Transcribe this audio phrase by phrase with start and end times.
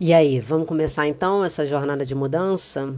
[0.00, 2.94] E aí, vamos começar então essa jornada de mudança?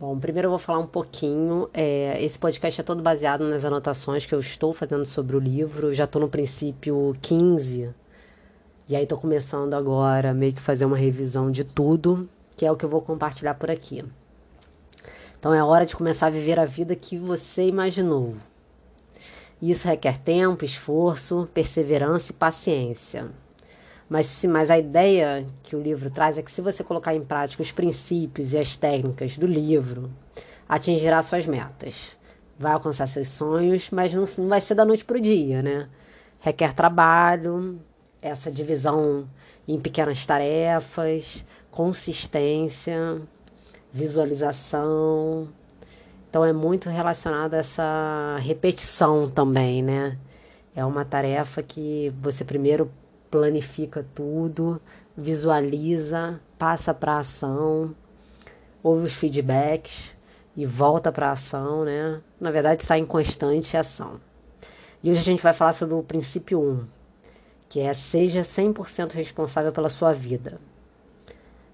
[0.00, 1.68] Bom, primeiro eu vou falar um pouquinho.
[1.74, 5.92] É, esse podcast é todo baseado nas anotações que eu estou fazendo sobre o livro.
[5.92, 7.94] Já estou no princípio 15.
[8.88, 12.76] E aí estou começando agora meio que fazer uma revisão de tudo, que é o
[12.76, 14.02] que eu vou compartilhar por aqui.
[15.38, 18.34] Então é hora de começar a viver a vida que você imaginou.
[19.60, 23.30] Isso requer tempo, esforço, perseverança e paciência.
[24.08, 27.62] Mas, mas a ideia que o livro traz é que se você colocar em prática
[27.62, 30.10] os princípios e as técnicas do livro,
[30.68, 32.16] atingirá suas metas.
[32.58, 35.88] Vai alcançar seus sonhos, mas não, não vai ser da noite para o dia, né?
[36.40, 37.80] Requer trabalho,
[38.20, 39.28] essa divisão
[39.66, 43.20] em pequenas tarefas, consistência,
[43.92, 45.48] visualização.
[46.28, 50.18] Então é muito relacionado a essa repetição também, né?
[50.76, 52.90] É uma tarefa que você primeiro
[53.34, 54.80] planifica tudo,
[55.16, 57.92] visualiza, passa para ação,
[58.80, 60.14] ouve os feedbacks
[60.56, 62.20] e volta para ação, né?
[62.40, 64.20] Na verdade, está em constante ação.
[65.02, 66.86] E hoje a gente vai falar sobre o princípio 1,
[67.68, 70.60] que é seja 100% responsável pela sua vida.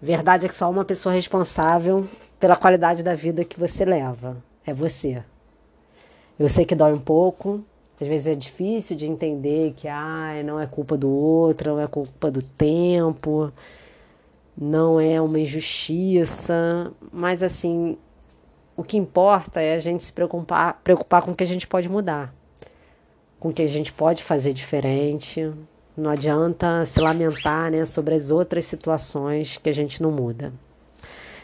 [0.00, 4.72] Verdade é que só uma pessoa responsável pela qualidade da vida que você leva é
[4.72, 5.22] você.
[6.38, 7.62] Eu sei que dói um pouco,
[8.00, 11.86] às vezes é difícil de entender que ah, não é culpa do outro, não é
[11.86, 13.52] culpa do tempo,
[14.56, 17.98] não é uma injustiça, mas assim,
[18.76, 21.88] o que importa é a gente se preocupar, preocupar com o que a gente pode
[21.88, 22.34] mudar,
[23.38, 25.52] com o que a gente pode fazer diferente.
[25.94, 30.50] Não adianta se lamentar né, sobre as outras situações que a gente não muda.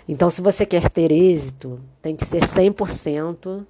[0.08, 3.66] Então, se você quer ter êxito, tem que ser 100%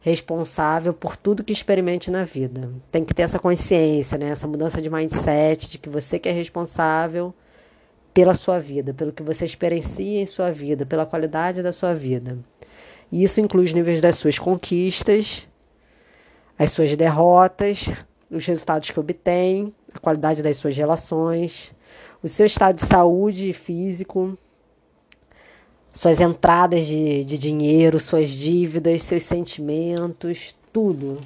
[0.00, 2.70] responsável por tudo que experimente na vida.
[2.90, 4.28] Tem que ter essa consciência, né?
[4.30, 7.34] essa mudança de mindset de que você que é responsável
[8.14, 12.38] pela sua vida, pelo que você experiencia em sua vida, pela qualidade da sua vida.
[13.10, 15.46] E isso inclui os níveis das suas conquistas,
[16.58, 17.90] as suas derrotas,
[18.30, 21.72] os resultados que obtém, a qualidade das suas relações,
[22.22, 24.36] o seu estado de saúde físico,
[25.96, 31.22] suas entradas de, de dinheiro, suas dívidas, seus sentimentos, tudo.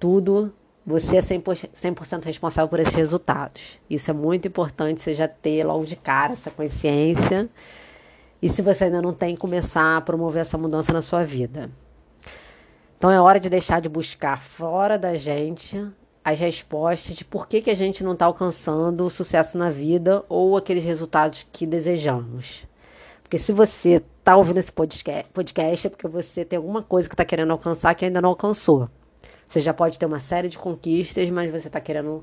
[0.00, 0.50] Tudo.
[0.86, 1.94] Você é 100%, 100
[2.24, 3.78] responsável por esses resultados.
[3.90, 7.50] Isso é muito importante você já ter logo de cara essa consciência.
[8.40, 11.70] E se você ainda não tem, começar a promover essa mudança na sua vida.
[12.96, 15.86] Então é hora de deixar de buscar fora da gente
[16.24, 20.24] as respostas de por que, que a gente não está alcançando o sucesso na vida
[20.30, 22.71] ou aqueles resultados que desejamos.
[23.32, 27.24] Porque se você está ouvindo esse podcast, é porque você tem alguma coisa que está
[27.24, 28.90] querendo alcançar que ainda não alcançou.
[29.46, 32.22] Você já pode ter uma série de conquistas, mas você está querendo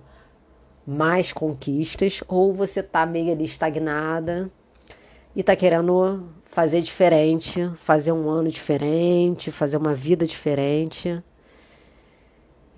[0.86, 4.52] mais conquistas, ou você está meio ali estagnada
[5.36, 11.24] e está querendo fazer diferente, fazer um ano diferente, fazer uma vida diferente.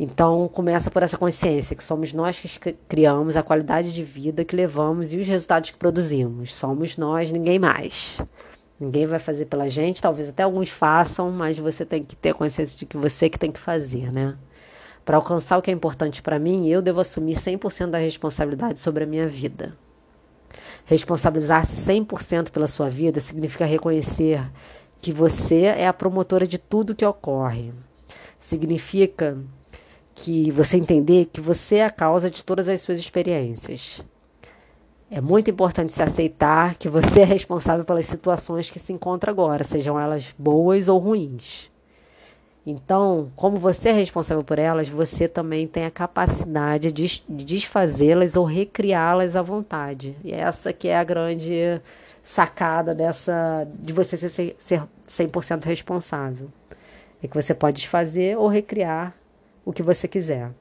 [0.04, 4.56] Então, começa por essa consciência que somos nós que criamos a qualidade de vida que
[4.56, 6.56] levamos e os resultados que produzimos.
[6.56, 8.20] Somos nós, ninguém mais.
[8.80, 12.80] Ninguém vai fazer pela gente, talvez até alguns façam, mas você tem que ter consciência
[12.80, 14.36] de que você que tem que fazer, né?
[15.06, 19.04] Para alcançar o que é importante para mim, eu devo assumir 100% da responsabilidade sobre
[19.04, 19.72] a minha vida.
[20.84, 24.42] Responsabilizar-se 100% pela sua vida significa reconhecer
[25.00, 27.72] que você é a promotora de tudo que ocorre.
[28.40, 29.38] Significa
[30.22, 34.06] que você entender que você é a causa de todas as suas experiências.
[35.10, 39.64] É muito importante se aceitar que você é responsável pelas situações que se encontra agora,
[39.64, 41.72] sejam elas boas ou ruins.
[42.64, 48.46] Então, como você é responsável por elas, você também tem a capacidade de desfazê-las ou
[48.46, 50.16] recriá-las à vontade.
[50.24, 51.82] E essa que é a grande
[52.22, 56.48] sacada dessa de você ser, ser 100% responsável.
[57.24, 59.16] É que você pode desfazer ou recriar
[59.66, 60.52] o que você quiser.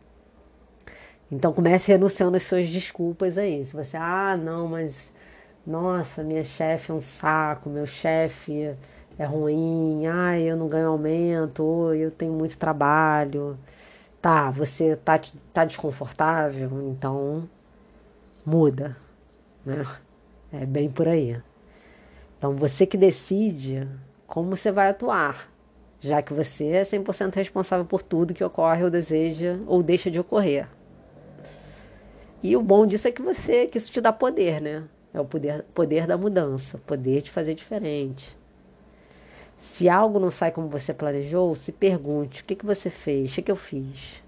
[1.30, 3.64] Então comece renunciando as suas desculpas aí.
[3.64, 5.12] Se você, ah, não, mas
[5.66, 8.76] nossa, minha chefe é um saco, meu chefe
[9.18, 13.58] é ruim, ai, eu não ganho aumento, ou eu tenho muito trabalho.
[14.20, 15.20] Tá, você tá,
[15.52, 17.48] tá desconfortável, então
[18.44, 18.96] muda.
[19.64, 19.84] Né?
[20.52, 21.40] É bem por aí.
[22.38, 23.86] Então você que decide
[24.26, 25.48] como você vai atuar
[26.00, 30.18] já que você é 100% responsável por tudo que ocorre ou deseja ou deixa de
[30.18, 30.66] ocorrer.
[32.42, 34.84] E o bom disso é que você, que isso te dá poder, né?
[35.12, 38.36] É o poder, poder da mudança, poder de fazer diferente.
[39.60, 43.30] Se algo não sai como você planejou, se pergunte: o que, que você fez?
[43.30, 44.22] O que, que eu fiz?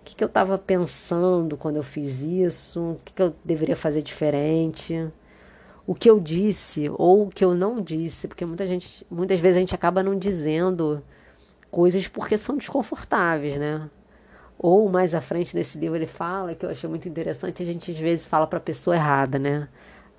[0.00, 2.80] O que, que eu estava pensando quando eu fiz isso?
[2.80, 5.08] O que, que eu deveria fazer diferente?
[5.86, 9.56] O que eu disse ou o que eu não disse, porque muita gente, muitas vezes
[9.56, 11.02] a gente acaba não dizendo
[11.70, 13.88] coisas porque são desconfortáveis, né?
[14.58, 17.90] Ou mais à frente nesse livro ele fala, que eu achei muito interessante, a gente
[17.90, 19.68] às vezes fala para a pessoa errada, né?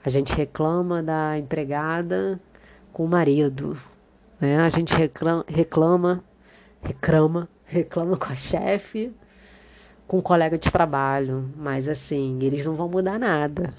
[0.04, 2.40] A gente reclama da empregada
[2.92, 3.78] com o marido,
[4.40, 4.60] né?
[4.60, 6.24] A gente reclama, reclama,
[6.82, 9.14] reclama, reclama com a chefe,
[10.08, 13.74] com o colega de trabalho, mas assim, eles não vão mudar nada.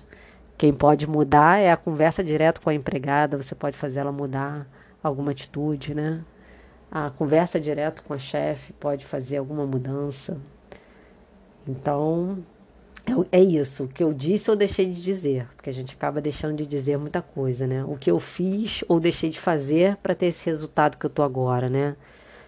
[0.63, 4.65] Quem pode mudar é a conversa direto com a empregada, você pode fazer ela mudar
[5.03, 6.25] alguma atitude, né?
[6.89, 10.39] A conversa direto com a chefe pode fazer alguma mudança.
[11.67, 12.39] Então,
[13.33, 13.83] é, é isso.
[13.83, 16.97] O que eu disse ou deixei de dizer, porque a gente acaba deixando de dizer
[16.97, 17.83] muita coisa, né?
[17.83, 21.25] O que eu fiz ou deixei de fazer para ter esse resultado que eu tô
[21.25, 21.97] agora, né?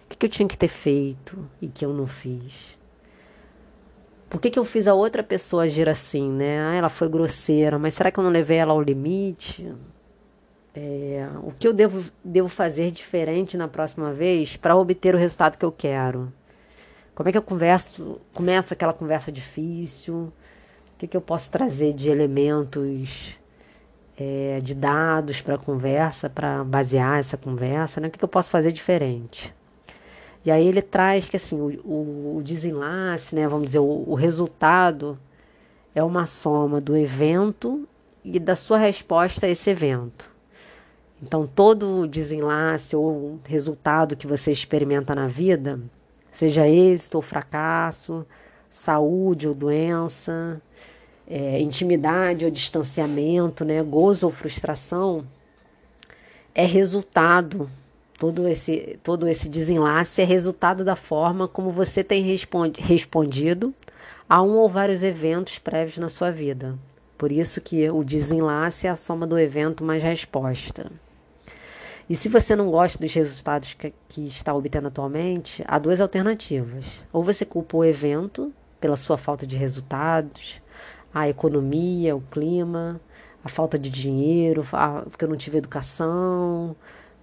[0.05, 2.79] O que, que eu tinha que ter feito e que eu não fiz?
[4.35, 6.59] Por que, que eu fiz a outra pessoa agir assim, né?
[6.59, 9.73] Ah, ela foi grosseira, mas será que eu não levei ela ao limite?
[10.75, 15.57] É, o que eu devo, devo fazer diferente na próxima vez para obter o resultado
[15.57, 16.33] que eu quero?
[17.15, 20.33] Como é que eu converso, começo aquela conversa difícil?
[20.95, 23.39] O que, que eu posso trazer de elementos,
[24.19, 28.01] é, de dados para a conversa, para basear essa conversa?
[28.01, 28.09] Né?
[28.09, 29.55] O que, que eu posso fazer diferente?
[30.45, 35.19] E aí ele traz que assim, o, o, desenlace, né, vamos dizer, o, o resultado
[35.95, 37.89] é uma soma do evento
[38.23, 40.31] e da sua resposta a esse evento.
[41.23, 45.81] Então, todo desenlace ou resultado que você experimenta na vida,
[46.31, 48.27] seja êxito ou fracasso,
[48.69, 50.61] saúde ou doença,
[51.27, 55.25] é, intimidade ou distanciamento, né, gozo ou frustração,
[56.55, 57.71] é resultado
[58.25, 63.75] todo esse, todo esse desenlace é resultado da forma como você tem responde, respondido
[64.27, 66.75] a um ou vários eventos prévios na sua vida.
[67.19, 70.91] Por isso que o desenlace é a soma do evento mais resposta.
[72.09, 76.87] E se você não gosta dos resultados que, que está obtendo atualmente, há duas alternativas.
[77.13, 78.51] Ou você culpa o evento
[78.81, 80.63] pela sua falta de resultados,
[81.13, 82.99] a economia, o clima,
[83.45, 86.75] a falta de dinheiro, a, porque eu não tive educação,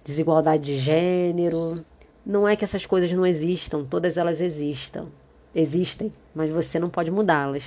[0.04, 1.84] desigualdade de gênero.
[2.24, 5.06] Não é que essas coisas não existam, todas elas existam.
[5.54, 7.64] Existem, mas você não pode mudá-las.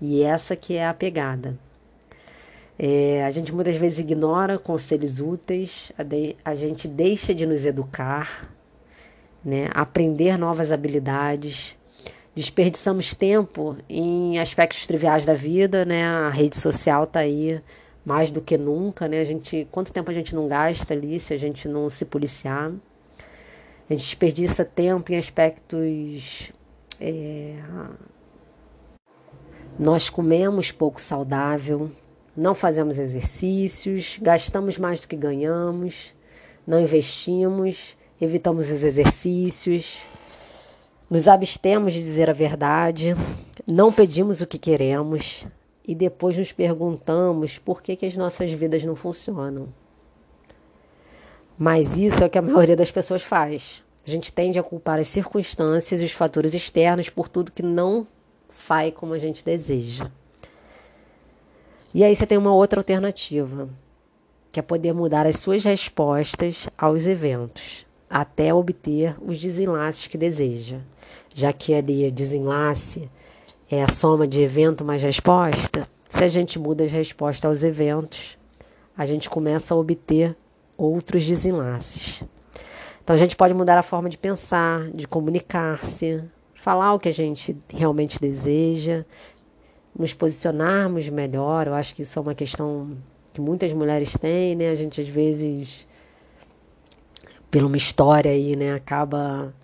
[0.00, 1.58] E essa que é a pegada.
[2.78, 7.66] É, a gente muitas vezes ignora conselhos úteis, a, de, a gente deixa de nos
[7.66, 8.50] educar,
[9.44, 11.76] né, aprender novas habilidades,
[12.34, 16.04] desperdiçamos tempo em aspectos triviais da vida, né?
[16.04, 17.60] A rede social está aí
[18.04, 19.20] mais do que nunca, né?
[19.20, 22.72] A gente, quanto tempo a gente não gasta ali se a gente não se policiar?
[23.88, 26.52] A gente desperdiça tempo em aspectos.
[27.00, 27.56] É...
[29.78, 31.90] Nós comemos pouco saudável,
[32.36, 36.14] não fazemos exercícios, gastamos mais do que ganhamos,
[36.66, 40.02] não investimos, evitamos os exercícios,
[41.08, 43.16] nos abstemos de dizer a verdade,
[43.66, 45.46] não pedimos o que queremos,
[45.86, 49.68] e depois nos perguntamos por que, que as nossas vidas não funcionam.
[51.58, 53.82] Mas isso é o que a maioria das pessoas faz.
[54.06, 58.06] A gente tende a culpar as circunstâncias e os fatores externos por tudo que não
[58.48, 60.10] sai como a gente deseja.
[61.92, 63.68] E aí você tem uma outra alternativa,
[64.50, 70.78] que é poder mudar as suas respostas aos eventos, até obter os desenlaces que deseja.
[71.34, 73.10] Já que ali desenlace
[73.70, 78.36] é a soma de evento mais resposta, se a gente muda as respostas aos eventos,
[78.96, 80.36] a gente começa a obter
[80.76, 82.22] outros desenlaces.
[83.02, 87.12] Então a gente pode mudar a forma de pensar, de comunicar-se, falar o que a
[87.12, 89.04] gente realmente deseja,
[89.96, 91.68] nos posicionarmos melhor.
[91.68, 92.96] Eu acho que isso é uma questão
[93.32, 94.70] que muitas mulheres têm, né?
[94.70, 95.86] A gente às vezes,
[97.50, 99.54] pela uma história aí, né, acaba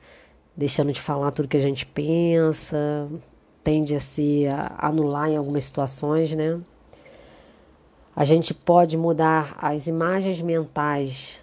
[0.57, 3.09] deixando de falar tudo que a gente pensa,
[3.67, 4.45] tende a se
[4.79, 6.57] anular em algumas situações, né?
[8.15, 11.43] A gente pode mudar as imagens mentais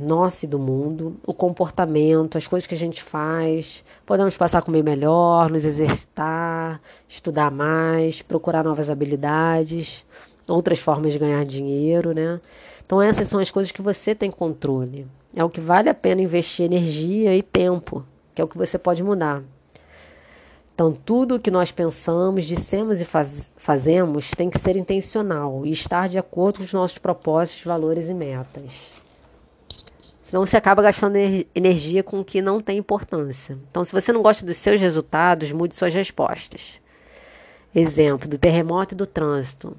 [0.00, 3.84] nossa e do mundo, o comportamento, as coisas que a gente faz.
[4.06, 10.06] Podemos passar a comer melhor, nos exercitar, estudar mais, procurar novas habilidades,
[10.48, 12.40] outras formas de ganhar dinheiro, né?
[12.86, 15.06] Então essas são as coisas que você tem controle.
[15.36, 18.02] É o que vale a pena investir energia e tempo,
[18.34, 19.42] que é o que você pode mudar.
[20.78, 25.72] Então, tudo o que nós pensamos, dissemos e faz, fazemos tem que ser intencional e
[25.72, 28.92] estar de acordo com os nossos propósitos, valores e metas.
[30.22, 31.16] Senão você acaba gastando
[31.52, 33.58] energia com o que não tem importância.
[33.68, 36.74] Então, se você não gosta dos seus resultados, mude suas respostas.
[37.74, 39.76] Exemplo do terremoto e do trânsito.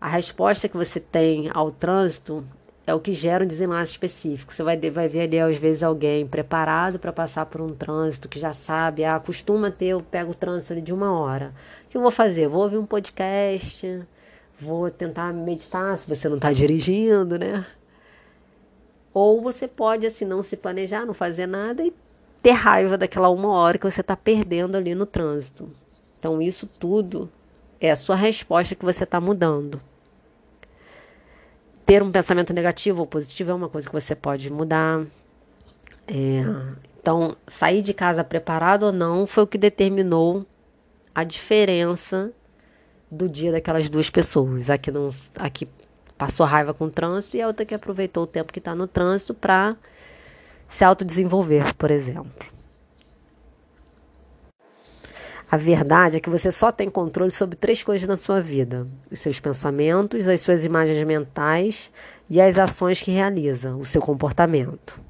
[0.00, 2.44] A resposta que você tem ao trânsito
[2.90, 4.52] é o que gera um desenlace específico.
[4.52, 8.38] Você vai, vai ver ali, às vezes, alguém preparado para passar por um trânsito, que
[8.38, 11.54] já sabe, ah, costuma ter, eu pego o trânsito ali de uma hora.
[11.86, 12.48] O que eu vou fazer?
[12.48, 14.02] Vou ouvir um podcast,
[14.58, 17.64] vou tentar meditar se você não está dirigindo, né?
[19.14, 21.92] Ou você pode, assim, não se planejar, não fazer nada e
[22.42, 25.70] ter raiva daquela uma hora que você está perdendo ali no trânsito.
[26.18, 27.30] Então, isso tudo
[27.80, 29.80] é a sua resposta que você está mudando.
[31.90, 35.04] Ter um pensamento negativo ou positivo é uma coisa que você pode mudar.
[36.06, 36.40] É,
[37.00, 40.46] então, sair de casa preparado ou não foi o que determinou
[41.12, 42.30] a diferença
[43.10, 44.70] do dia daquelas duas pessoas.
[44.70, 45.66] Aqui, não, aqui
[46.16, 48.86] passou raiva com o trânsito e a outra que aproveitou o tempo que está no
[48.86, 49.76] trânsito para
[50.68, 52.46] se autodesenvolver, por exemplo.
[55.50, 59.18] A verdade é que você só tem controle sobre três coisas na sua vida: os
[59.18, 61.90] seus pensamentos, as suas imagens mentais
[62.28, 65.00] e as ações que realiza, o seu comportamento.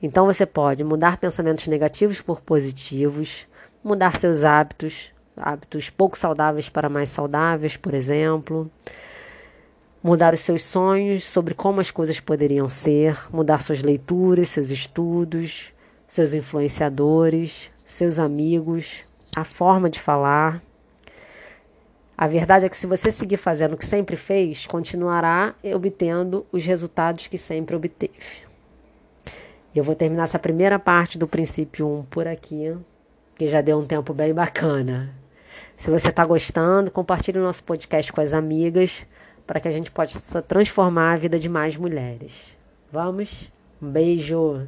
[0.00, 3.46] Então você pode mudar pensamentos negativos por positivos,
[3.84, 8.70] mudar seus hábitos, hábitos pouco saudáveis para mais saudáveis, por exemplo.
[10.02, 15.74] Mudar os seus sonhos sobre como as coisas poderiam ser, mudar suas leituras, seus estudos,
[16.06, 20.62] seus influenciadores, seus amigos, a forma de falar.
[22.16, 26.64] A verdade é que se você seguir fazendo o que sempre fez, continuará obtendo os
[26.64, 28.48] resultados que sempre obteve.
[29.74, 32.76] Eu vou terminar essa primeira parte do princípio 1 por aqui,
[33.36, 35.14] que já deu um tempo bem bacana.
[35.76, 39.06] Se você está gostando, compartilhe o nosso podcast com as amigas
[39.46, 42.52] para que a gente possa transformar a vida de mais mulheres.
[42.90, 43.50] Vamos?
[43.80, 44.66] Um beijo!